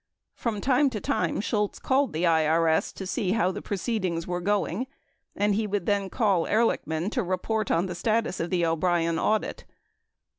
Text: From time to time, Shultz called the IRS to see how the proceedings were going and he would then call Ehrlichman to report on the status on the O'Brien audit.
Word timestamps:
From 0.33 0.61
time 0.61 0.89
to 0.89 0.99
time, 0.99 1.39
Shultz 1.41 1.77
called 1.77 2.11
the 2.11 2.23
IRS 2.23 2.91
to 2.95 3.05
see 3.05 3.33
how 3.33 3.51
the 3.51 3.61
proceedings 3.61 4.25
were 4.25 4.41
going 4.41 4.87
and 5.35 5.53
he 5.53 5.67
would 5.67 5.85
then 5.85 6.09
call 6.09 6.47
Ehrlichman 6.47 7.11
to 7.11 7.21
report 7.21 7.69
on 7.69 7.85
the 7.85 7.93
status 7.93 8.41
on 8.41 8.49
the 8.49 8.65
O'Brien 8.65 9.19
audit. 9.19 9.63